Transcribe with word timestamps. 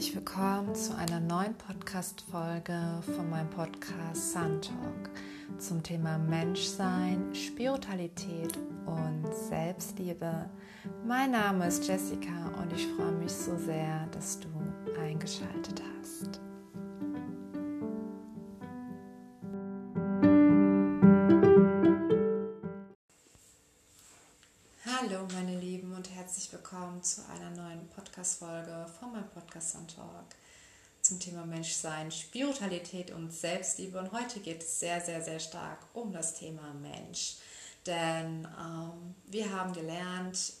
herzlich 0.00 0.16
willkommen 0.16 0.74
zu 0.74 0.96
einer 0.96 1.20
neuen 1.20 1.54
Podcast-Folge 1.56 3.02
von 3.14 3.28
meinem 3.28 3.50
Podcast 3.50 4.32
Sun 4.32 4.58
Talk 4.62 5.10
zum 5.58 5.82
Thema 5.82 6.16
Menschsein, 6.16 7.34
Spiritualität 7.34 8.56
und 8.86 9.26
Selbstliebe. 9.50 10.48
Mein 11.06 11.32
Name 11.32 11.66
ist 11.66 11.86
Jessica 11.86 12.50
und 12.62 12.72
ich 12.72 12.86
freue 12.96 13.12
mich 13.12 13.30
so 13.30 13.54
sehr, 13.58 14.06
dass 14.10 14.40
du 14.40 14.48
eingeschaltet 14.98 15.82
hast. 15.82 15.89
Willkommen 26.90 27.04
zu 27.04 27.24
einer 27.28 27.50
neuen 27.50 27.88
Podcast-Folge 27.90 28.84
von 28.98 29.12
meinem 29.12 29.28
Podcast 29.28 29.70
Sun 29.70 29.86
Talk 29.86 30.24
zum 31.00 31.20
Thema 31.20 31.46
Menschsein, 31.46 32.10
Spiritualität 32.10 33.12
und 33.12 33.32
Selbstliebe. 33.32 33.96
Und 33.96 34.10
heute 34.10 34.40
geht 34.40 34.60
es 34.62 34.80
sehr, 34.80 35.00
sehr, 35.00 35.22
sehr 35.22 35.38
stark 35.38 35.78
um 35.94 36.12
das 36.12 36.34
Thema 36.34 36.74
Mensch. 36.74 37.36
Denn 37.86 38.44
ähm, 38.58 39.14
wir 39.26 39.52
haben 39.52 39.72
gelernt, 39.72 40.54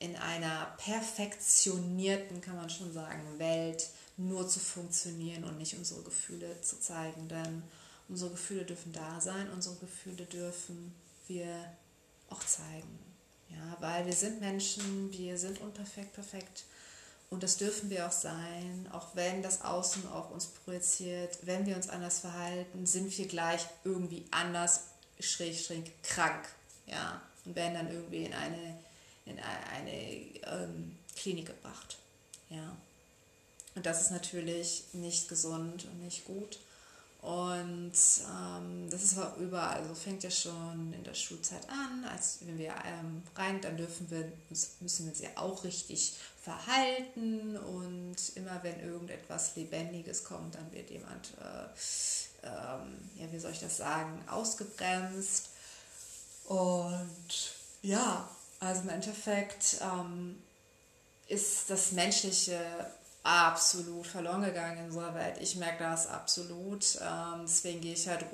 in 0.00 0.16
einer 0.16 0.66
perfektionierten, 0.76 2.42
kann 2.42 2.56
man 2.56 2.68
schon 2.68 2.92
sagen, 2.92 3.38
Welt 3.38 3.88
nur 4.18 4.46
zu 4.46 4.60
funktionieren 4.60 5.44
und 5.44 5.56
nicht 5.56 5.78
unsere 5.78 6.02
Gefühle 6.02 6.60
zu 6.60 6.78
zeigen. 6.78 7.26
Denn 7.26 7.62
unsere 8.06 8.32
Gefühle 8.32 8.66
dürfen 8.66 8.92
da 8.92 9.18
sein, 9.18 9.48
unsere 9.48 9.76
Gefühle 9.76 10.26
dürfen 10.26 10.94
wir 11.26 11.48
auch 12.28 12.40
zeigen. 12.40 13.09
Ja, 13.50 13.76
weil 13.80 14.06
wir 14.06 14.12
sind 14.12 14.40
Menschen, 14.40 15.12
wir 15.12 15.38
sind 15.38 15.60
unperfekt, 15.60 16.12
perfekt. 16.12 16.64
Und 17.30 17.44
das 17.44 17.58
dürfen 17.58 17.90
wir 17.90 18.08
auch 18.08 18.12
sein, 18.12 18.88
auch 18.92 19.14
wenn 19.14 19.42
das 19.42 19.62
Außen 19.62 20.08
auf 20.08 20.32
uns 20.32 20.46
projiziert. 20.46 21.38
Wenn 21.42 21.64
wir 21.64 21.76
uns 21.76 21.88
anders 21.88 22.18
verhalten, 22.18 22.86
sind 22.86 23.16
wir 23.16 23.28
gleich 23.28 23.66
irgendwie 23.84 24.24
anders, 24.32 24.84
schräg, 25.20 25.56
schräg 25.56 26.02
krank. 26.02 26.48
Ja, 26.86 27.22
und 27.44 27.54
werden 27.54 27.74
dann 27.74 27.90
irgendwie 27.92 28.24
in 28.24 28.34
eine, 28.34 28.78
in 29.26 29.38
eine 29.38 29.92
ähm, 29.92 30.98
Klinik 31.16 31.46
gebracht. 31.46 31.98
Ja. 32.48 32.76
Und 33.76 33.86
das 33.86 34.00
ist 34.00 34.10
natürlich 34.10 34.84
nicht 34.92 35.28
gesund 35.28 35.84
und 35.84 36.02
nicht 36.02 36.24
gut. 36.24 36.58
Und 37.22 37.92
ähm, 37.92 38.88
das 38.88 39.02
ist 39.02 39.18
überall, 39.38 39.80
also 39.80 39.94
fängt 39.94 40.22
ja 40.22 40.30
schon 40.30 40.94
in 40.94 41.04
der 41.04 41.12
Schulzeit 41.12 41.68
an, 41.68 42.04
als 42.10 42.38
wenn 42.46 42.56
wir 42.56 42.72
ähm, 42.86 43.22
rein, 43.36 43.60
dann 43.60 43.76
dürfen 43.76 44.10
wir 44.10 44.32
uns, 44.48 44.76
müssen 44.80 45.04
wir 45.04 45.12
uns 45.12 45.20
ja 45.20 45.28
auch 45.34 45.62
richtig 45.64 46.14
verhalten 46.42 47.58
und 47.58 48.16
immer 48.36 48.62
wenn 48.62 48.80
irgendetwas 48.80 49.54
Lebendiges 49.56 50.24
kommt, 50.24 50.54
dann 50.54 50.72
wird 50.72 50.88
jemand, 50.88 51.32
äh, 51.38 52.46
ähm, 52.46 52.98
ja, 53.16 53.30
wie 53.30 53.38
soll 53.38 53.50
ich 53.50 53.60
das 53.60 53.76
sagen, 53.76 54.24
ausgebremst. 54.26 55.50
Und 56.46 57.54
ja, 57.82 58.30
also 58.60 58.80
im 58.80 58.88
Endeffekt 58.88 59.76
ähm, 59.82 60.42
ist 61.28 61.68
das 61.68 61.92
Menschliche 61.92 62.58
absolut 63.22 64.06
verloren 64.06 64.42
gegangen 64.42 64.78
in 64.78 64.84
unserer 64.86 65.14
Welt. 65.14 65.36
Ich 65.40 65.56
merke 65.56 65.84
das 65.84 66.06
absolut. 66.06 66.98
Ähm, 67.00 67.42
deswegen 67.42 67.80
gehe 67.80 67.92
ich 67.92 68.08
halt 68.08 68.24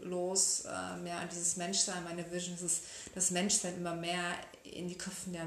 los, 0.00 0.64
äh, 0.64 0.96
mehr 0.96 1.18
an 1.18 1.28
dieses 1.28 1.56
Menschsein. 1.56 2.02
Meine 2.04 2.28
Vision 2.30 2.54
ist 2.56 2.62
es, 2.62 2.80
das 3.14 3.30
Menschsein 3.30 3.76
immer 3.76 3.94
mehr 3.94 4.34
in 4.64 4.88
die 4.88 4.98
Köpfe 4.98 5.30
der 5.30 5.46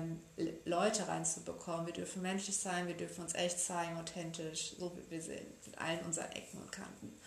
Leute 0.64 1.08
reinzubekommen. 1.08 1.88
Wir 1.88 1.94
dürfen 1.94 2.22
menschlich 2.22 2.58
sein, 2.58 2.88
wir 2.88 2.96
dürfen 2.96 3.24
uns 3.24 3.34
echt 3.34 3.60
zeigen, 3.60 3.98
authentisch, 3.98 4.76
so 4.80 4.96
wie 4.96 5.12
wir 5.12 5.22
sind, 5.22 5.66
mit 5.66 5.78
allen 5.78 6.00
unseren 6.06 6.32
Ecken 6.32 6.62
und 6.62 6.72
Kanten. 6.72 7.20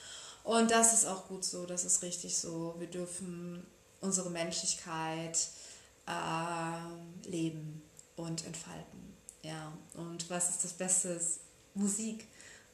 Und 0.44 0.70
das 0.70 0.94
ist 0.94 1.04
auch 1.04 1.28
gut 1.28 1.44
so, 1.44 1.66
das 1.66 1.84
ist 1.84 2.02
richtig 2.02 2.38
so. 2.38 2.74
Wir 2.78 2.86
dürfen 2.86 3.66
unsere 4.00 4.30
Menschlichkeit 4.30 5.48
äh, 6.06 7.28
leben 7.28 7.82
und 8.16 8.46
entfalten. 8.46 9.16
Ja, 9.42 9.72
und 9.94 10.30
was 10.30 10.50
ist 10.50 10.64
das 10.64 10.72
Beste? 10.72 11.20
Musik. 11.78 12.26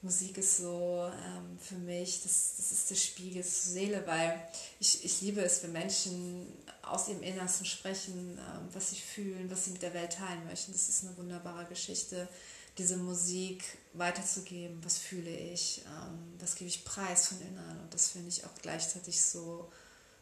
Musik 0.03 0.37
ist 0.37 0.59
so 0.59 1.11
ähm, 1.11 1.59
für 1.59 1.77
mich, 1.77 2.23
das, 2.23 2.55
das 2.57 2.73
ist 2.73 2.91
der 2.91 2.95
Spiegel 2.95 3.43
zur 3.43 3.73
Seele, 3.73 4.07
weil 4.07 4.39
ich, 4.79 5.03
ich 5.05 5.23
liebe 5.23 5.41
es, 5.41 5.63
wenn 5.63 5.73
Menschen 5.73 6.47
aus 6.83 7.09
ihrem 7.09 7.23
Innersten 7.23 7.65
sprechen, 7.65 8.39
ähm, 8.39 8.69
was 8.73 8.91
sie 8.91 9.01
fühlen, 9.01 9.51
was 9.51 9.65
sie 9.65 9.71
mit 9.71 9.83
der 9.83 9.95
Welt 9.95 10.13
teilen 10.13 10.45
möchten. 10.47 10.73
Das 10.73 10.89
ist 10.89 11.05
eine 11.05 11.17
wunderbare 11.17 11.65
Geschichte, 11.65 12.29
diese 12.77 12.99
Musik 12.99 13.65
weiterzugeben. 13.95 14.85
Was 14.85 14.99
fühle 14.99 15.31
ich? 15.31 15.83
Ähm, 15.87 16.35
was 16.39 16.55
gebe 16.55 16.69
ich 16.69 16.85
preis 16.85 17.29
von 17.29 17.41
innen? 17.41 17.81
Und 17.83 17.95
das 17.95 18.09
finde 18.09 18.29
ich 18.29 18.45
auch 18.45 18.55
gleichzeitig 18.61 19.23
so, 19.23 19.71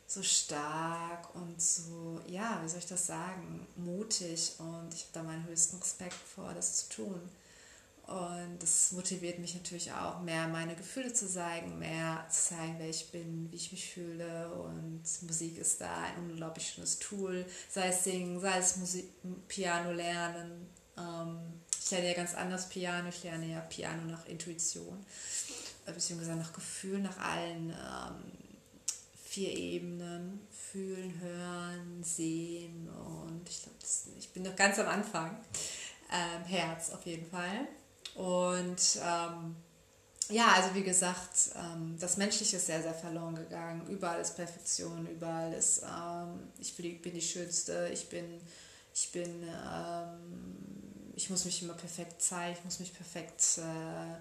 so 0.06 0.22
stark 0.22 1.34
und 1.34 1.60
so, 1.60 2.20
ja, 2.28 2.60
wie 2.62 2.68
soll 2.68 2.78
ich 2.78 2.86
das 2.86 3.06
sagen, 3.08 3.66
mutig. 3.76 4.52
Und 4.58 4.94
ich 4.94 5.02
habe 5.02 5.12
da 5.12 5.22
meinen 5.24 5.46
höchsten 5.46 5.78
Respekt 5.78 6.14
vor, 6.34 6.54
das 6.54 6.88
zu 6.88 6.96
tun. 6.96 7.20
Und 8.06 8.58
das 8.60 8.92
motiviert 8.92 9.38
mich 9.38 9.54
natürlich 9.54 9.92
auch, 9.92 10.20
mehr 10.20 10.48
meine 10.48 10.74
Gefühle 10.74 11.12
zu 11.12 11.28
zeigen, 11.28 11.78
mehr 11.78 12.26
zu 12.28 12.54
zeigen, 12.54 12.74
wer 12.78 12.90
ich 12.90 13.10
bin, 13.10 13.50
wie 13.50 13.56
ich 13.56 13.72
mich 13.72 13.92
fühle. 13.92 14.52
Und 14.52 15.02
Musik 15.22 15.56
ist 15.58 15.80
da 15.80 16.02
ein 16.02 16.30
unglaublich 16.30 16.68
schönes 16.68 16.98
Tool, 16.98 17.46
sei 17.70 17.88
es 17.88 18.04
Singen, 18.04 18.40
sei 18.40 18.58
es 18.58 18.76
Musik, 18.76 19.08
Piano 19.48 19.92
lernen. 19.92 20.68
Ähm, 20.98 21.38
ich 21.80 21.90
lerne 21.90 22.08
ja 22.08 22.14
ganz 22.14 22.34
anders 22.34 22.68
Piano, 22.68 23.08
ich 23.08 23.22
lerne 23.22 23.46
ja 23.46 23.60
Piano 23.60 24.02
nach 24.04 24.26
Intuition, 24.26 25.04
äh, 25.86 25.92
beziehungsweise 25.92 26.36
nach 26.36 26.52
Gefühl, 26.52 27.00
nach 27.00 27.18
allen 27.18 27.70
ähm, 27.70 28.32
vier 29.24 29.56
Ebenen. 29.56 30.40
Fühlen, 30.72 31.20
hören, 31.20 32.02
sehen 32.02 32.88
und 32.88 33.46
ich 33.46 33.62
glaube, 33.62 33.76
ich 34.18 34.30
bin 34.30 34.42
noch 34.42 34.56
ganz 34.56 34.78
am 34.78 34.88
Anfang. 34.88 35.36
Ähm, 36.10 36.44
Herz 36.46 36.88
auf 36.88 37.04
jeden 37.04 37.26
Fall. 37.26 37.68
Und 38.14 38.98
ähm, 39.02 39.56
ja, 40.28 40.52
also 40.52 40.74
wie 40.74 40.82
gesagt, 40.82 41.50
ähm, 41.56 41.96
das 41.98 42.16
Menschliche 42.16 42.56
ist 42.56 42.66
sehr, 42.66 42.82
sehr 42.82 42.94
verloren 42.94 43.34
gegangen. 43.34 43.86
Überall 43.88 44.20
ist 44.20 44.36
Perfektion, 44.36 45.06
überall 45.06 45.52
ist, 45.52 45.82
ähm, 45.82 46.48
ich 46.58 46.74
bin 46.76 47.14
die, 47.14 47.20
Schönste, 47.20 47.90
ich 47.92 48.08
bin, 48.08 48.40
ich 48.94 49.12
bin, 49.12 49.42
ähm, 49.42 51.12
ich 51.14 51.28
muss 51.28 51.44
mich 51.44 51.62
immer 51.62 51.74
perfekt 51.74 52.22
zeigen, 52.22 52.56
ich 52.58 52.64
muss 52.64 52.80
mich 52.80 52.94
perfekt 52.94 53.58
äh, 53.58 54.16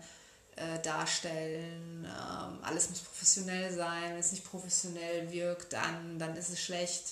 äh, 0.55 0.81
darstellen. 0.81 2.05
Ähm, 2.05 2.59
alles 2.61 2.89
muss 2.89 2.99
professionell 2.99 3.73
sein. 3.73 4.11
Wenn 4.11 4.19
es 4.19 4.31
nicht 4.31 4.43
professionell 4.43 5.31
wirkt, 5.31 5.73
dann, 5.73 6.19
dann 6.19 6.35
ist 6.35 6.49
es 6.49 6.61
schlecht. 6.61 7.05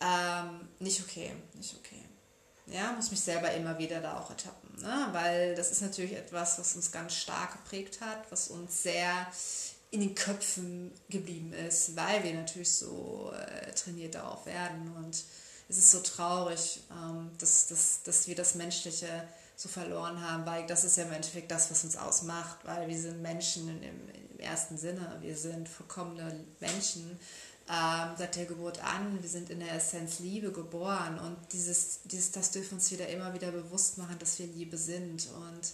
Ähm, 0.00 0.68
nicht 0.78 1.00
okay, 1.02 1.32
nicht 1.54 1.76
okay. 1.76 2.02
Ja, 2.72 2.92
muss 2.92 3.10
mich 3.10 3.20
selber 3.20 3.52
immer 3.52 3.78
wieder 3.78 4.00
da 4.00 4.18
auch 4.18 4.30
ertappen, 4.30 4.80
ne? 4.80 5.08
weil 5.12 5.54
das 5.54 5.70
ist 5.70 5.82
natürlich 5.82 6.14
etwas, 6.14 6.58
was 6.58 6.74
uns 6.74 6.90
ganz 6.90 7.14
stark 7.14 7.52
geprägt 7.52 8.00
hat, 8.00 8.30
was 8.30 8.48
uns 8.48 8.82
sehr 8.82 9.26
in 9.90 10.00
den 10.00 10.14
Köpfen 10.14 10.90
geblieben 11.10 11.52
ist, 11.52 11.94
weil 11.96 12.24
wir 12.24 12.32
natürlich 12.32 12.72
so 12.72 13.30
äh, 13.36 13.72
trainiert 13.72 14.14
darauf 14.14 14.46
werden. 14.46 14.90
Und 14.96 15.22
es 15.68 15.76
ist 15.76 15.90
so 15.90 16.00
traurig, 16.00 16.80
ähm, 16.90 17.30
dass, 17.38 17.66
dass, 17.66 18.02
dass 18.02 18.26
wir 18.26 18.34
das 18.34 18.54
Menschliche 18.54 19.28
so 19.54 19.68
verloren 19.68 20.20
haben, 20.26 20.46
weil 20.46 20.66
das 20.66 20.84
ist 20.84 20.96
ja 20.96 21.04
im 21.04 21.12
Endeffekt 21.12 21.50
das, 21.50 21.70
was 21.70 21.84
uns 21.84 21.96
ausmacht, 21.96 22.58
weil 22.64 22.88
wir 22.88 22.98
sind 22.98 23.20
Menschen 23.20 23.68
im, 23.68 24.08
im 24.08 24.40
ersten 24.40 24.78
Sinne, 24.78 25.18
wir 25.20 25.36
sind 25.36 25.68
vollkommene 25.68 26.42
Menschen 26.58 27.18
ähm, 27.68 28.14
seit 28.16 28.36
der 28.36 28.46
Geburt 28.46 28.82
an. 28.82 29.22
Wir 29.22 29.28
sind 29.28 29.50
in 29.50 29.60
der 29.60 29.74
Essenz 29.74 30.18
Liebe 30.18 30.52
geboren 30.52 31.18
und 31.18 31.36
dieses, 31.52 32.00
dieses, 32.04 32.32
das 32.32 32.50
dürfen 32.50 32.74
uns 32.74 32.90
wieder 32.90 33.08
immer 33.08 33.32
wieder 33.34 33.50
bewusst 33.52 33.98
machen, 33.98 34.18
dass 34.18 34.38
wir 34.38 34.46
Liebe 34.46 34.76
sind. 34.76 35.28
Und 35.28 35.72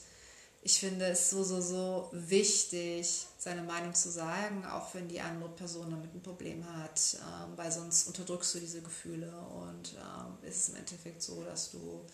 ich 0.62 0.80
finde 0.80 1.06
es 1.06 1.30
so, 1.30 1.42
so, 1.44 1.60
so 1.60 2.08
wichtig, 2.12 3.26
seine 3.38 3.62
Meinung 3.62 3.94
zu 3.94 4.10
sagen, 4.10 4.64
auch 4.66 4.92
wenn 4.94 5.08
die 5.08 5.20
andere 5.20 5.50
Person 5.50 5.90
damit 5.90 6.14
ein 6.14 6.22
Problem 6.22 6.64
hat, 6.76 7.16
ähm, 7.16 7.56
weil 7.56 7.72
sonst 7.72 8.06
unterdrückst 8.08 8.54
du 8.54 8.60
diese 8.60 8.82
Gefühle 8.82 9.32
und 9.38 9.94
ähm, 9.94 10.48
ist 10.48 10.56
es 10.56 10.68
im 10.70 10.76
Endeffekt 10.76 11.22
so, 11.22 11.42
dass 11.44 11.70
du, 11.70 12.04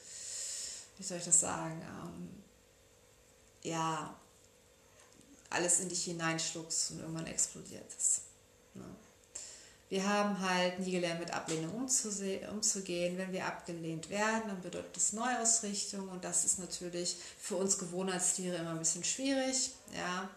wie 0.98 1.02
soll 1.02 1.18
ich 1.18 1.24
das 1.24 1.40
sagen, 1.40 1.82
ähm, 1.82 2.42
ja, 3.62 4.14
alles 5.50 5.80
in 5.80 5.88
dich 5.88 6.04
hineinschluckst 6.04 6.92
und 6.92 7.00
irgendwann 7.00 7.26
explodiert 7.26 7.90
es. 7.96 8.22
Ne? 8.74 8.84
Wir 9.94 10.08
haben 10.08 10.40
halt 10.40 10.80
nie 10.80 10.90
gelernt, 10.90 11.20
mit 11.20 11.32
Ablehnung 11.32 11.70
umzugehen. 11.72 13.16
Wenn 13.16 13.32
wir 13.32 13.46
abgelehnt 13.46 14.10
werden, 14.10 14.42
dann 14.48 14.60
bedeutet 14.60 14.96
das 14.96 15.12
Neuausrichtung 15.12 16.08
und 16.08 16.24
das 16.24 16.44
ist 16.44 16.58
natürlich 16.58 17.14
für 17.38 17.54
uns 17.54 17.78
Gewohnheitstiere 17.78 18.56
immer 18.56 18.70
ein 18.70 18.80
bisschen 18.80 19.04
schwierig. 19.04 19.70
Ja. 19.96 20.28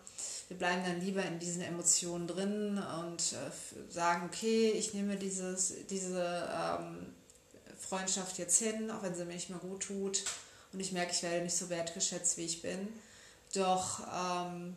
Wir 0.47 0.57
bleiben 0.57 0.83
dann 0.85 1.01
lieber 1.01 1.25
in 1.25 1.39
diesen 1.39 1.63
Emotionen 1.63 2.27
drin 2.27 2.79
und 3.01 3.33
äh, 3.33 3.91
sagen, 3.91 4.29
okay, 4.31 4.69
ich 4.69 4.93
nehme 4.93 5.15
dieses, 5.15 5.73
diese 5.89 6.47
ähm, 6.53 7.15
Freundschaft 7.79 8.37
jetzt 8.37 8.59
hin, 8.59 8.91
auch 8.91 9.01
wenn 9.01 9.15
sie 9.15 9.25
mir 9.25 9.33
nicht 9.33 9.49
mehr 9.49 9.57
gut 9.57 9.81
tut 9.81 10.23
und 10.71 10.79
ich 10.79 10.91
merke, 10.91 11.13
ich 11.13 11.23
werde 11.23 11.43
nicht 11.43 11.57
so 11.57 11.69
wertgeschätzt, 11.69 12.37
wie 12.37 12.45
ich 12.45 12.61
bin 12.61 12.89
doch 13.53 14.01
ähm, 14.13 14.75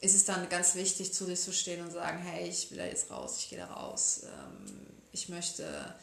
ist 0.00 0.14
es 0.14 0.24
dann 0.24 0.48
ganz 0.48 0.74
wichtig, 0.74 1.12
zu 1.12 1.24
sich 1.24 1.40
zu 1.40 1.52
stehen 1.52 1.84
und 1.84 1.90
sagen, 1.90 2.18
hey, 2.18 2.48
ich 2.48 2.70
will 2.70 2.78
da 2.78 2.84
jetzt 2.84 3.10
raus, 3.10 3.36
ich 3.38 3.50
gehe 3.50 3.58
da 3.58 3.66
raus, 3.66 4.22
ähm, 4.24 4.86
ich 5.12 5.28
möchte 5.28 5.94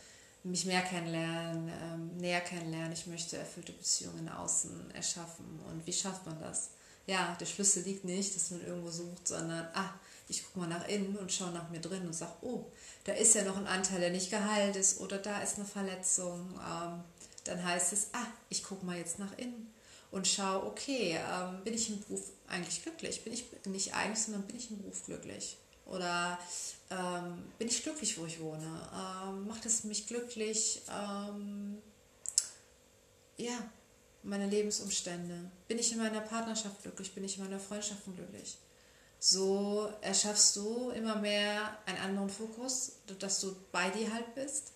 mich 0.44 0.66
mehr 0.66 0.82
kennenlernen, 0.82 1.72
ähm, 1.82 2.18
näher 2.18 2.42
kennenlernen, 2.42 2.92
ich 2.92 3.08
möchte 3.08 3.38
erfüllte 3.38 3.72
Beziehungen 3.72 4.30
außen 4.30 4.92
erschaffen. 4.92 5.60
Und 5.70 5.86
wie 5.88 5.94
schafft 5.94 6.26
man 6.26 6.40
das? 6.42 6.70
Ja, 7.08 7.36
der 7.40 7.46
Schlüssel 7.46 7.84
liegt 7.84 8.04
nicht, 8.04 8.36
dass 8.36 8.52
man 8.52 8.66
irgendwo 8.66 8.92
sucht, 8.92 9.28
sondern, 9.28 9.68
ah, 9.74 9.94
ich 10.28 10.44
gucke 10.44 10.60
mal 10.60 10.68
nach 10.68 10.88
innen 10.88 11.16
und 11.18 11.32
schaue 11.32 11.52
nach 11.52 11.70
mir 11.70 11.80
drin 11.80 12.06
und 12.06 12.14
sage, 12.14 12.34
oh, 12.42 12.66
da 13.06 13.14
ist 13.14 13.36
ja 13.36 13.44
noch 13.44 13.58
ein 13.58 13.68
Anteil, 13.68 14.00
der 14.00 14.10
nicht 14.10 14.30
geheilt 14.32 14.76
ist 14.76 15.00
oder 15.00 15.20
da 15.20 15.42
ist 15.42 15.56
eine 15.56 15.66
Verletzung. 15.66 16.60
Ähm, 16.60 17.04
dann 17.46 17.64
heißt 17.64 17.94
es, 17.94 18.08
ah, 18.14 18.28
ich 18.50 18.64
gucke 18.64 18.86
mal 18.86 18.98
jetzt 18.98 19.20
nach 19.20 19.38
innen 19.38 19.74
und 20.12 20.28
schaue, 20.28 20.66
okay, 20.66 21.20
bin 21.64 21.74
ich 21.74 21.90
im 21.90 22.00
Beruf 22.02 22.32
eigentlich 22.48 22.84
glücklich? 22.84 23.24
Bin 23.24 23.34
ich 23.34 23.46
nicht 23.66 23.94
eigentlich, 23.94 24.24
sondern 24.24 24.44
bin 24.44 24.58
ich 24.58 24.70
im 24.72 24.78
Beruf 24.78 25.04
glücklich? 25.06 25.58
Oder 25.86 26.40
ähm, 26.90 27.44
bin 27.58 27.68
ich 27.68 27.84
glücklich, 27.84 28.18
wo 28.18 28.26
ich 28.26 28.40
wohne? 28.40 28.90
Ähm, 28.94 29.48
macht 29.48 29.66
es 29.66 29.84
mich 29.84 30.08
glücklich? 30.08 30.82
Ähm, 30.90 31.82
ja, 33.38 33.58
meine 34.24 34.48
Lebensumstände. 34.48 35.52
Bin 35.68 35.78
ich 35.78 35.92
in 35.92 36.00
meiner 36.00 36.22
Partnerschaft 36.22 36.82
glücklich? 36.82 37.14
Bin 37.14 37.24
ich 37.24 37.38
in 37.38 37.44
meiner 37.44 37.60
Freundschaft 37.60 38.04
glücklich? 38.06 38.58
So 39.20 39.92
erschaffst 40.02 40.56
du 40.56 40.90
immer 40.90 41.16
mehr 41.16 41.78
einen 41.86 42.00
anderen 42.00 42.30
Fokus, 42.30 42.94
dass 43.20 43.42
du 43.42 43.56
bei 43.72 43.90
dir 43.90 44.14
halt 44.14 44.36
bist. 44.36 44.74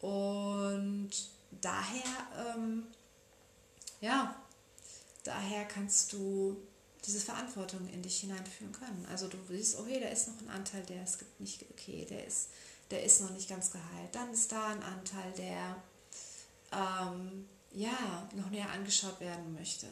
Und 0.00 1.10
daher, 1.60 2.54
ähm, 2.54 2.86
ja, 4.00 4.36
daher 5.24 5.64
kannst 5.64 6.12
du 6.12 6.60
diese 7.04 7.20
Verantwortung 7.20 7.88
in 7.88 8.02
dich 8.02 8.20
hineinführen 8.20 8.72
können. 8.72 9.06
Also 9.10 9.28
du 9.28 9.36
siehst, 9.48 9.78
okay, 9.78 10.00
da 10.00 10.08
ist 10.08 10.28
noch 10.28 10.40
ein 10.40 10.50
Anteil, 10.50 10.82
der 10.84 11.02
es 11.02 11.18
gibt 11.18 11.40
nicht, 11.40 11.64
okay, 11.70 12.06
der 12.08 12.26
ist, 12.26 12.48
der 12.90 13.02
ist 13.02 13.20
noch 13.20 13.30
nicht 13.30 13.48
ganz 13.48 13.70
geheilt. 13.70 14.12
Dann 14.12 14.32
ist 14.32 14.52
da 14.52 14.68
ein 14.68 14.82
Anteil, 14.82 15.32
der 15.36 15.76
ähm, 16.72 17.48
ja 17.72 18.28
noch 18.34 18.50
näher 18.50 18.70
angeschaut 18.70 19.20
werden 19.20 19.54
möchte. 19.54 19.86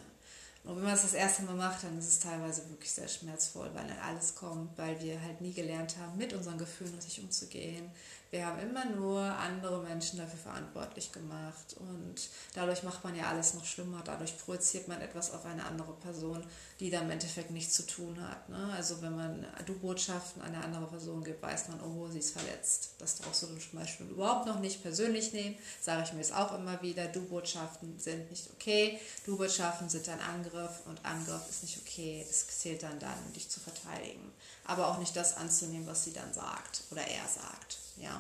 Und 0.63 0.77
wenn 0.77 0.85
man 0.85 0.93
es 0.95 1.03
das 1.03 1.15
erste 1.15 1.43
Mal 1.43 1.55
macht, 1.55 1.85
dann 1.85 1.99
ist 1.99 2.07
es 2.07 2.19
teilweise 2.19 2.69
wirklich 2.69 2.93
sehr 2.93 3.09
schmerzvoll, 3.09 3.71
weil 3.75 3.87
dann 3.89 3.99
alles 3.99 4.35
kommt, 4.35 4.77
weil 4.77 5.01
wir 5.01 5.21
halt 5.23 5.41
nie 5.41 5.55
gelernt 5.55 5.97
haben, 5.97 6.19
mit 6.19 6.35
unseren 6.35 6.59
Gefühlen 6.59 6.95
richtig 6.95 7.23
umzugehen, 7.23 7.91
wir 8.31 8.47
haben 8.47 8.61
immer 8.61 8.85
nur 8.85 9.21
andere 9.21 9.83
Menschen 9.83 10.19
dafür 10.19 10.39
verantwortlich 10.39 11.11
gemacht 11.11 11.75
und 11.81 12.15
dadurch 12.55 12.85
macht 12.85 13.03
man 13.03 13.17
ja 13.17 13.25
alles 13.25 13.55
noch 13.55 13.65
schlimmer. 13.65 14.03
Dadurch 14.05 14.39
projiziert 14.39 14.87
man 14.87 15.01
etwas 15.01 15.33
auf 15.33 15.45
eine 15.47 15.65
andere 15.65 15.93
Person, 15.95 16.45
die 16.79 16.91
da 16.91 17.01
im 17.01 17.11
Endeffekt 17.11 17.51
nichts 17.51 17.75
zu 17.75 17.87
tun 17.87 18.17
hat. 18.21 18.49
Ne? 18.49 18.73
Also 18.77 19.03
wenn 19.03 19.17
man 19.17 19.45
Du-Botschaften 19.67 20.43
an 20.43 20.55
eine 20.55 20.65
andere 20.65 20.87
Person 20.87 21.25
gibt, 21.25 21.43
weiß 21.43 21.69
man, 21.69 21.81
oh, 21.81 22.07
sie 22.07 22.21
ist 22.21 22.31
verletzt. 22.31 22.91
Das 22.99 23.17
brauchst 23.17 23.43
du 23.43 23.47
zum 23.49 23.81
Beispiel 23.81 24.07
überhaupt 24.07 24.47
noch 24.47 24.61
nicht 24.61 24.81
persönlich 24.81 25.33
nehmen. 25.33 25.57
Sage 25.81 26.05
ich 26.05 26.13
mir 26.13 26.21
jetzt 26.21 26.35
auch 26.35 26.57
immer 26.57 26.81
wieder, 26.83 27.09
Du-Botschaften 27.09 27.99
sind 27.99 28.31
nicht 28.31 28.49
okay. 28.55 29.01
Du-Botschaften 29.27 29.89
sind 29.89 30.09
ein 30.09 30.21
Angriff 30.21 30.83
und 30.87 31.05
Angriff 31.05 31.49
ist 31.51 31.65
nicht 31.65 31.79
okay. 31.79 32.25
Es 32.29 32.47
zählt 32.47 32.85
dann 32.85 33.01
dann, 33.01 33.33
dich 33.35 33.49
zu 33.49 33.59
verteidigen. 33.59 34.33
Aber 34.67 34.87
auch 34.87 34.99
nicht 34.99 35.17
das 35.17 35.37
anzunehmen, 35.37 35.89
was 35.89 36.05
sie 36.05 36.13
dann 36.13 36.33
sagt 36.33 36.83
oder 36.93 37.03
er 37.03 37.27
sagt. 37.27 37.79
Ja? 37.97 38.20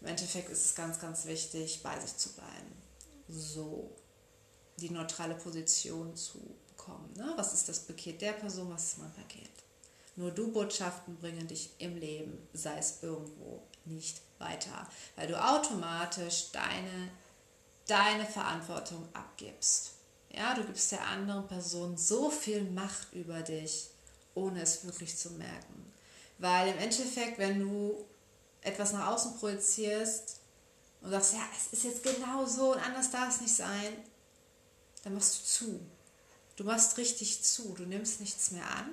Im 0.00 0.08
Endeffekt 0.08 0.50
ist 0.50 0.64
es 0.66 0.74
ganz, 0.74 1.00
ganz 1.00 1.24
wichtig, 1.26 1.82
bei 1.82 1.98
sich 2.00 2.16
zu 2.16 2.32
bleiben. 2.32 2.82
So 3.28 3.90
die 4.78 4.90
neutrale 4.90 5.34
Position 5.34 6.14
zu 6.16 6.38
bekommen. 6.68 7.12
Ne? 7.16 7.32
Was 7.36 7.52
ist 7.54 7.68
das 7.68 7.80
Paket 7.80 8.20
der 8.20 8.32
Person, 8.32 8.70
was 8.70 8.84
ist 8.84 8.98
mein 8.98 9.12
Paket? 9.12 9.50
Nur 10.16 10.30
du 10.30 10.52
Botschaften 10.52 11.16
bringen 11.16 11.48
dich 11.48 11.70
im 11.78 11.96
Leben, 11.96 12.48
sei 12.52 12.76
es 12.78 13.02
irgendwo, 13.02 13.62
nicht 13.84 14.20
weiter, 14.38 14.86
weil 15.16 15.26
du 15.26 15.42
automatisch 15.42 16.50
deine, 16.52 17.10
deine 17.86 18.26
Verantwortung 18.26 19.08
abgibst. 19.14 19.92
Ja, 20.30 20.54
du 20.54 20.64
gibst 20.64 20.92
der 20.92 21.06
anderen 21.06 21.46
Person 21.46 21.96
so 21.96 22.30
viel 22.30 22.62
Macht 22.64 23.12
über 23.12 23.40
dich, 23.40 23.88
ohne 24.34 24.62
es 24.62 24.84
wirklich 24.84 25.16
zu 25.16 25.30
merken. 25.30 25.92
Weil 26.38 26.72
im 26.72 26.78
Endeffekt, 26.78 27.38
wenn 27.38 27.60
du 27.60 28.04
etwas 28.62 28.92
nach 28.92 29.08
außen 29.08 29.36
projizierst 29.38 30.40
und 31.00 31.10
sagst, 31.10 31.34
ja, 31.34 31.40
es 31.56 31.72
ist 31.72 31.84
jetzt 31.84 32.02
genau 32.02 32.46
so 32.46 32.72
und 32.72 32.78
anders 32.78 33.10
darf 33.10 33.34
es 33.34 33.40
nicht 33.40 33.54
sein, 33.54 33.96
dann 35.02 35.14
machst 35.14 35.40
du 35.40 35.44
zu. 35.44 35.80
Du 36.56 36.64
machst 36.64 36.96
richtig 36.96 37.42
zu, 37.42 37.74
du 37.74 37.84
nimmst 37.84 38.20
nichts 38.20 38.50
mehr 38.50 38.66
an 38.66 38.92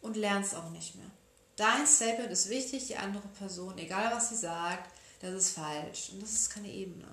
und 0.00 0.16
lernst 0.16 0.54
auch 0.54 0.70
nicht 0.70 0.94
mehr. 0.94 1.10
Dein 1.56 1.86
Statement 1.86 2.30
ist 2.30 2.48
wichtig, 2.48 2.86
die 2.86 2.96
andere 2.96 3.26
Person, 3.28 3.76
egal 3.78 4.14
was 4.14 4.30
sie 4.30 4.36
sagt, 4.36 4.90
das 5.20 5.34
ist 5.34 5.50
falsch 5.50 6.10
und 6.12 6.22
das 6.22 6.32
ist 6.32 6.50
keine 6.50 6.68
Ebene. 6.68 7.08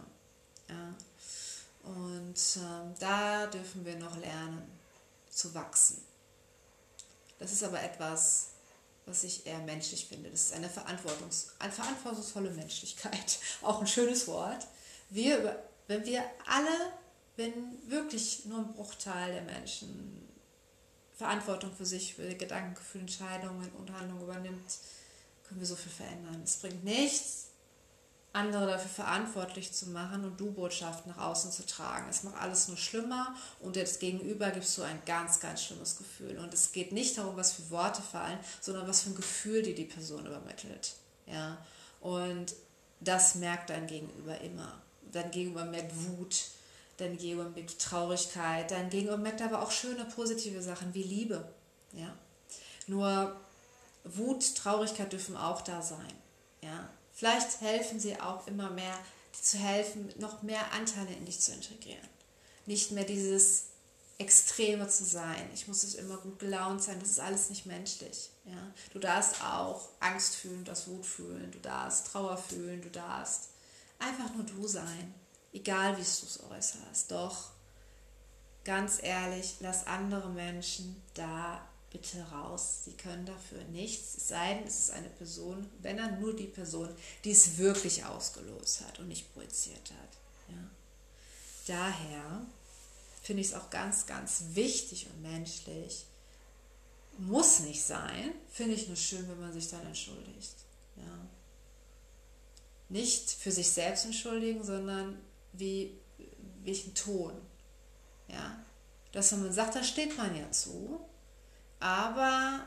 Ja. 0.70 0.94
Und 1.84 2.36
ähm, 2.58 2.96
da 3.00 3.48
dürfen 3.48 3.86
wir 3.86 3.98
noch 3.98 4.16
lernen 4.18 4.68
zu 5.30 5.54
wachsen. 5.54 6.04
Das 7.40 7.52
ist 7.52 7.64
aber 7.64 7.82
etwas, 7.82 8.52
was 9.06 9.24
ich 9.24 9.46
eher 9.46 9.60
menschlich 9.60 10.08
finde. 10.08 10.30
Das 10.30 10.42
ist 10.42 10.54
eine, 10.54 10.70
Verantwortungs 10.70 11.54
eine 11.60 11.72
verantwortungsvolle 11.72 12.52
Menschlichkeit. 12.52 13.40
Auch 13.62 13.82
ein 13.82 13.88
schönes 13.88 14.28
Wort. 14.28 14.68
Wir, 15.10 15.64
wenn 15.88 16.06
wir 16.06 16.24
alle, 16.48 16.94
wenn 17.36 17.54
wirklich 17.90 18.46
nur 18.46 18.60
ein 18.60 18.74
Bruchteil 18.74 19.34
der 19.34 19.44
Menschen 19.44 20.26
Verantwortung 21.16 21.74
für 21.74 21.86
sich, 21.86 22.16
für 22.16 22.36
Gedanken, 22.36 22.76
Gefühle, 22.76 23.04
Entscheidungen 23.04 23.72
und 23.72 23.92
Handlungen 23.92 24.24
übernimmt, 24.24 24.78
können 25.48 25.60
wir 25.60 25.68
so 25.68 25.76
viel 25.76 25.92
verändern. 25.92 26.42
Es 26.44 26.58
bringt 26.58 26.84
nichts, 26.84 27.52
andere 28.36 28.68
dafür 28.68 28.90
verantwortlich 28.90 29.72
zu 29.72 29.90
machen 29.90 30.26
und 30.26 30.40
du 30.40 30.52
Botschaften 30.52 31.12
nach 31.12 31.24
außen 31.24 31.52
zu 31.52 31.66
tragen. 31.66 32.08
Es 32.10 32.24
macht 32.24 32.36
alles 32.38 32.68
nur 32.68 32.78
schlimmer 32.78 33.34
und 33.62 33.76
jetzt 33.76 34.00
gegenüber 34.00 34.52
gibst 34.52 34.78
du 34.78 34.84
ein 34.84 35.02
ganz, 35.06 35.40
ganz 35.40 35.64
schlimmes 35.64 35.98
Gefühl. 35.98 36.38
Und 36.40 36.54
es 36.54 36.74
geht 36.74 36.92
nicht 36.92 37.18
darum, 37.18 37.38
was 37.38 37.54
für 37.54 37.70
Worte 37.70 38.02
fallen, 38.02 38.38
sondern 38.60 38.88
was 38.88 39.02
für 39.02 39.12
ein 39.12 39.16
Gefühl 39.16 39.64
die 39.64 39.74
die 39.74 39.86
Person 39.86 40.26
übermittelt. 40.26 40.96
Ja? 41.26 41.58
Und 42.02 42.54
das 43.00 43.36
merkt 43.36 43.70
dein 43.70 43.88
Gegenüber 43.88 44.40
immer. 44.42 44.82
Dein 45.12 45.32
Gegenüber 45.32 45.64
merkt 45.64 45.94
Wut, 45.96 46.36
dein 46.98 47.18
Gegenüber 47.18 47.50
merkt 47.50 47.80
Traurigkeit, 47.80 48.70
dein 48.70 48.90
Gegenüber 48.90 49.18
merkt 49.18 49.42
aber 49.42 49.62
auch 49.62 49.72
schöne, 49.72 50.04
positive 50.06 50.62
Sachen 50.62 50.94
wie 50.94 51.04
Liebe. 51.04 51.48
Ja? 51.94 52.14
Nur 52.88 53.36
Wut, 54.04 54.56
Traurigkeit 54.56 55.14
dürfen 55.14 55.38
auch 55.38 55.62
da 55.62 55.82
sein. 55.82 56.14
Ja? 56.62 56.90
Vielleicht 57.16 57.62
helfen 57.62 58.00
sie 58.00 58.20
auch 58.20 58.46
immer 58.46 58.70
mehr, 58.70 58.94
dir 59.34 59.42
zu 59.42 59.58
helfen, 59.58 60.14
noch 60.20 60.44
mehr 60.44 60.74
Anteile 60.74 61.14
in 61.14 61.26
dich 61.26 61.40
zu 61.40 61.54
integrieren. 61.54 62.08
Nicht 62.66 62.92
mehr 62.92 63.06
dieses 63.06 63.68
Extreme 64.18 64.88
zu 64.90 65.06
sein. 65.06 65.50
Ich 65.54 65.68
muss 65.68 65.84
jetzt 65.84 65.96
immer 65.96 66.18
gut 66.18 66.40
gelaunt 66.40 66.84
sein. 66.84 67.00
Das 67.00 67.10
ist 67.10 67.20
alles 67.20 67.50
nicht 67.50 67.66
menschlich. 67.66 68.30
Ja? 68.44 68.58
Du 68.92 69.00
darfst 69.00 69.42
auch 69.42 69.90
Angst 70.02 70.36
fühlen, 70.36 70.60
du 70.60 70.66
darfst 70.66 70.88
Wut 70.88 71.06
fühlen, 71.06 71.52
du 71.52 71.60
darfst 71.60 72.08
Trauer 72.08 72.38
fühlen, 72.38 72.82
du 72.82 72.90
darfst 72.90 73.50
einfach 73.98 74.34
nur 74.36 74.46
du 74.46 74.68
sein. 74.68 75.14
Egal 75.54 75.94
wie 75.94 76.02
du 76.02 76.02
es 76.02 76.40
äußerst. 76.52 77.12
Doch 77.12 77.52
ganz 78.66 79.02
ehrlich, 79.02 79.56
lass 79.62 79.88
andere 79.88 80.30
Menschen 80.30 81.02
da 81.14 81.66
bitte 81.96 82.22
raus. 82.32 82.82
Sie 82.86 82.94
können 82.94 83.26
dafür 83.26 83.64
nichts, 83.66 84.18
es 84.18 84.28
sei 84.28 84.56
denn, 84.56 84.68
es 84.68 84.80
ist 84.80 84.92
eine 84.92 85.10
Person, 85.10 85.70
wenn 85.82 85.98
dann 85.98 86.20
nur 86.20 86.36
die 86.36 86.48
Person, 86.48 86.90
die 87.24 87.32
es 87.32 87.58
wirklich 87.58 88.04
ausgelost 88.04 88.82
hat 88.82 89.00
und 89.00 89.08
nicht 89.08 89.34
projiziert 89.34 89.92
hat. 89.92 90.10
Ja. 90.50 90.70
Daher 91.68 92.46
finde 93.22 93.42
ich 93.42 93.48
es 93.48 93.54
auch 93.54 93.70
ganz, 93.70 94.06
ganz 94.06 94.44
wichtig 94.54 95.08
und 95.08 95.22
menschlich. 95.22 96.06
Muss 97.18 97.62
nicht 97.62 97.82
sein, 97.82 98.34
finde 98.52 98.76
ich 98.76 98.88
nur 98.88 98.98
schön, 98.98 99.28
wenn 99.30 99.40
man 99.40 99.54
sich 99.54 99.70
dann 99.70 99.86
entschuldigt. 99.86 100.56
Ja. 100.98 101.28
Nicht 102.90 103.32
für 103.32 103.52
sich 103.52 103.70
selbst 103.70 104.06
entschuldigen, 104.06 104.64
sondern 104.64 105.18
wie 105.54 105.98
welchen 106.64 106.94
Ton. 106.94 107.34
Ja. 108.28 108.60
Dass 109.14 109.32
man 109.32 109.54
sagt, 109.54 109.76
da 109.76 109.84
steht 109.84 110.18
man 110.18 110.36
ja 110.36 110.52
zu, 110.52 111.00
aber 111.86 112.62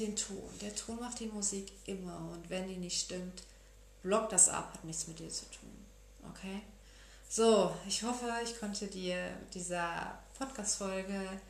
den 0.00 0.16
Ton. 0.16 0.50
Der 0.60 0.74
Ton 0.74 0.98
macht 0.98 1.20
die 1.20 1.28
Musik 1.28 1.70
immer 1.86 2.28
und 2.32 2.50
wenn 2.50 2.66
die 2.66 2.76
nicht 2.76 3.00
stimmt, 3.00 3.44
block 4.02 4.28
das 4.30 4.48
ab, 4.48 4.72
hat 4.74 4.84
nichts 4.84 5.06
mit 5.06 5.20
dir 5.20 5.28
zu 5.28 5.44
tun. 5.46 5.70
Okay? 6.28 6.62
So, 7.28 7.72
ich 7.86 8.02
hoffe, 8.02 8.28
ich 8.42 8.58
konnte 8.58 8.88
dir 8.88 9.30
mit 9.40 9.54
dieser 9.54 10.18
Podcast-Folge 10.36 11.40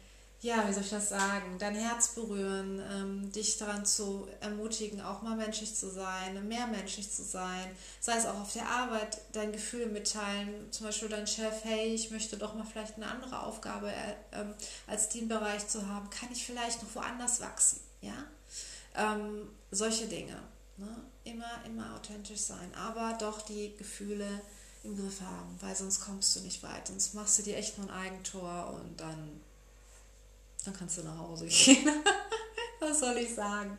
ja, 0.45 0.69
wie 0.69 0.75
soll 0.75 0.83
ich 0.83 0.91
das 0.91 1.09
sagen, 1.09 1.57
dein 1.59 1.75
Herz 1.75 2.09
berühren, 2.09 2.83
ähm, 2.93 3.33
dich 3.33 3.57
daran 3.57 3.87
zu 3.87 4.29
ermutigen, 4.41 5.01
auch 5.01 5.23
mal 5.23 5.37
menschlich 5.37 5.75
zu 5.75 5.91
sein, 5.91 6.47
mehr 6.47 6.67
menschlich 6.67 7.11
zu 7.11 7.25
sein. 7.25 7.75
Sei 7.99 8.19
es 8.19 8.27
auch 8.27 8.39
auf 8.39 8.53
der 8.53 8.69
Arbeit, 8.69 9.23
dein 9.33 9.53
Gefühl 9.53 9.87
mitteilen, 9.87 10.71
zum 10.71 10.85
Beispiel 10.85 11.09
dein 11.09 11.27
Chef, 11.27 11.65
hey, 11.65 11.95
ich 11.95 12.11
möchte 12.11 12.37
doch 12.37 12.55
mal 12.55 12.67
vielleicht 12.71 12.97
eine 12.97 13.07
andere 13.07 13.43
Aufgabe 13.43 13.91
äh, 13.91 14.17
ähm, 14.33 14.53
als 14.87 15.09
Teambereich 15.09 15.67
zu 15.67 15.89
haben, 15.89 16.11
kann 16.11 16.29
ich 16.31 16.45
vielleicht 16.45 16.83
noch 16.83 16.95
woanders 16.95 17.41
wachsen, 17.41 17.81
ja? 18.03 18.25
Ähm, 18.97 19.49
solche 19.71 20.07
Dinge. 20.09 20.37
Ne? 20.77 20.95
Immer, 21.25 21.65
immer 21.65 21.95
authentisch 21.95 22.41
sein, 22.41 22.71
aber 22.75 23.17
doch 23.19 23.41
die 23.41 23.75
Gefühle 23.79 24.29
im 24.83 24.95
Griff 24.95 25.23
haben, 25.23 25.57
weil 25.61 25.75
sonst 25.75 26.01
kommst 26.03 26.37
du 26.37 26.41
nicht 26.41 26.63
weit, 26.63 26.89
sonst 26.89 27.15
machst 27.15 27.39
du 27.39 27.43
dir 27.45 27.57
echt 27.57 27.79
nur 27.79 27.89
ein 27.89 28.05
Eigentor 28.07 28.75
und 28.75 29.01
dann 29.01 29.41
dann 30.65 30.75
kannst 30.75 30.99
du 30.99 31.03
nach 31.03 31.19
Hause 31.19 31.47
gehen. 31.47 31.89
Was 32.81 33.01
soll 33.01 33.17
ich 33.19 33.35
sagen? 33.35 33.79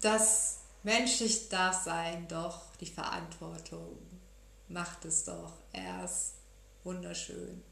Das 0.00 0.58
menschlich 0.82 1.48
Dasein 1.48 2.26
doch, 2.28 2.74
die 2.76 2.86
Verantwortung 2.86 3.98
macht 4.68 5.04
es 5.04 5.24
doch 5.24 5.52
erst 5.72 6.34
wunderschön. 6.84 7.62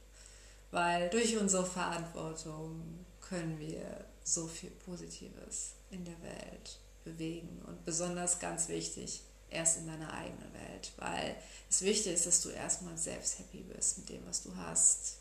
Weil 0.71 1.09
durch 1.09 1.37
unsere 1.39 1.65
Verantwortung 1.65 3.07
können 3.21 3.59
wir 3.59 4.05
so 4.23 4.47
viel 4.47 4.71
Positives 4.71 5.73
in 5.91 6.05
der 6.05 6.21
Welt 6.23 6.79
bewegen. 7.05 7.63
Und 7.67 7.85
besonders 7.85 8.39
ganz 8.39 8.69
wichtig, 8.69 9.23
erst 9.51 9.79
in 9.79 9.87
deiner 9.87 10.13
eigenen 10.13 10.53
Welt. 10.53 10.93
Weil 10.97 11.37
es 11.71 11.81
wichtig 11.81 12.15
ist, 12.15 12.27
dass 12.27 12.43
du 12.43 12.51
erstmal 12.51 12.99
selbst 12.99 13.39
happy 13.39 13.63
bist 13.63 13.99
mit 13.99 14.11
dem, 14.11 14.27
was 14.27 14.43
du 14.43 14.55
hast 14.57 15.19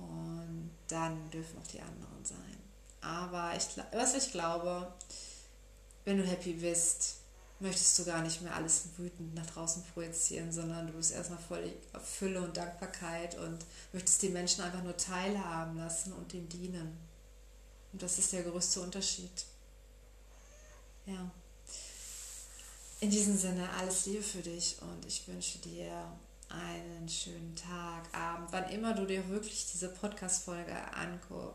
und 0.00 0.70
dann 0.88 1.30
dürfen 1.30 1.58
auch 1.58 1.66
die 1.66 1.80
anderen 1.80 2.24
sein. 2.24 2.56
Aber 3.00 3.56
ich, 3.56 3.66
was 3.92 4.14
ich 4.14 4.32
glaube, 4.32 4.92
wenn 6.04 6.18
du 6.18 6.24
happy 6.24 6.54
bist, 6.54 7.16
möchtest 7.60 7.98
du 7.98 8.04
gar 8.04 8.22
nicht 8.22 8.40
mehr 8.40 8.54
alles 8.54 8.84
wütend 8.96 9.34
nach 9.34 9.46
draußen 9.46 9.84
projizieren, 9.94 10.50
sondern 10.50 10.86
du 10.86 10.94
bist 10.94 11.12
erstmal 11.12 11.38
voll 11.38 11.72
Fülle 12.02 12.42
und 12.42 12.56
Dankbarkeit 12.56 13.38
und 13.38 13.58
möchtest 13.92 14.22
die 14.22 14.30
Menschen 14.30 14.64
einfach 14.64 14.82
nur 14.82 14.96
teilhaben 14.96 15.76
lassen 15.76 16.12
und 16.14 16.32
ihnen 16.32 16.48
dienen. 16.48 16.96
Und 17.92 18.02
das 18.02 18.18
ist 18.18 18.32
der 18.32 18.44
größte 18.44 18.80
Unterschied. 18.80 19.44
Ja. 21.06 21.30
In 23.00 23.10
diesem 23.10 23.36
Sinne 23.36 23.68
alles 23.78 24.06
Liebe 24.06 24.22
für 24.22 24.42
dich 24.42 24.76
und 24.80 25.04
ich 25.06 25.26
wünsche 25.26 25.58
dir 25.58 25.90
einen 26.50 27.08
schönen 27.08 27.54
Tag, 27.54 28.02
Abend, 28.12 28.52
wann 28.52 28.68
immer 28.70 28.92
du 28.94 29.06
dir 29.06 29.28
wirklich 29.28 29.70
diese 29.72 29.88
Podcast-Folge 29.88 30.74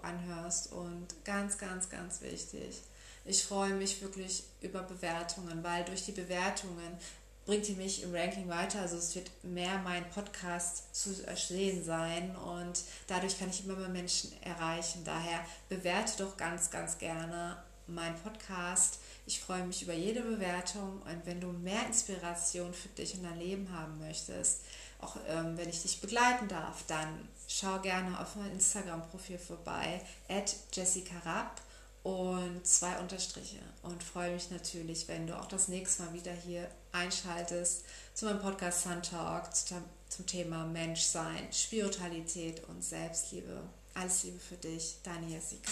anhörst. 0.02 0.72
Und 0.72 1.08
ganz, 1.24 1.58
ganz, 1.58 1.90
ganz 1.90 2.22
wichtig, 2.22 2.82
ich 3.26 3.44
freue 3.44 3.74
mich 3.74 4.02
wirklich 4.02 4.44
über 4.62 4.84
Bewertungen, 4.84 5.64
weil 5.64 5.84
durch 5.86 6.06
die 6.06 6.12
Bewertungen 6.12 6.98
bringt 7.46 7.70
ihr 7.70 7.76
mich 7.76 8.04
im 8.04 8.14
Ranking 8.14 8.48
weiter. 8.50 8.82
Also 8.82 8.98
es 8.98 9.16
wird 9.16 9.32
mehr 9.44 9.80
mein 9.80 10.10
Podcast 10.10 10.96
zu 10.96 11.14
sehen 11.14 11.84
sein 11.84 12.36
und 12.36 12.82
dadurch 13.08 13.38
kann 13.38 13.50
ich 13.50 13.66
immer 13.66 13.76
mehr 13.76 13.90
Menschen 13.90 14.32
erreichen. 14.42 15.04
Daher 15.04 15.46
bewerte 15.70 16.24
doch 16.24 16.38
ganz, 16.38 16.70
ganz 16.70 16.98
gerne 16.98 17.58
meinen 17.88 18.16
Podcast. 18.16 19.00
Ich 19.28 19.40
freue 19.40 19.64
mich 19.66 19.82
über 19.82 19.94
jede 19.94 20.22
Bewertung 20.22 21.02
und 21.02 21.26
wenn 21.26 21.42
du 21.42 21.48
mehr 21.48 21.86
Inspiration 21.88 22.74
für 22.74 22.90
dich 22.90 23.16
und 23.16 23.24
dein 23.24 23.40
Leben 23.40 23.72
haben 23.72 24.00
möchtest, 24.00 24.62
auch 25.00 25.18
ähm, 25.28 25.58
wenn 25.58 25.70
ich 25.70 25.82
dich 25.82 26.00
begleiten 26.00 26.48
darf, 26.48 26.84
dann 26.88 27.28
schau 27.48 27.80
gerne 27.80 28.20
auf 28.20 28.36
mein 28.36 28.52
Instagram-Profil 28.52 29.40
vorbei, 29.40 30.02
at 30.30 30.56
Jessica 30.72 31.16
Rapp 31.26 31.62
und 32.04 32.66
zwei 32.68 33.00
Unterstriche. 33.00 33.58
Und 33.82 34.04
freue 34.04 34.34
mich 34.34 34.52
natürlich, 34.52 35.08
wenn 35.08 35.26
du 35.26 35.36
auch 35.36 35.48
das 35.48 35.70
nächste 35.70 36.04
Mal 36.04 36.14
wieder 36.14 36.32
hier 36.32 36.70
einschaltest 36.92 37.84
zu 38.14 38.26
meinem 38.26 38.42
Podcast 38.42 38.84
Sun 38.84 39.02
Talk 39.02 39.50
zum 39.56 40.26
Thema 40.28 40.66
Menschsein, 40.66 41.52
Spiritualität 41.52 42.64
und 42.70 42.84
Selbstliebe. 42.84 43.60
Alles 43.96 44.24
Liebe 44.24 44.40
für 44.40 44.58
dich, 44.58 44.98
deine 45.04 45.28
Jessica. 45.28 45.72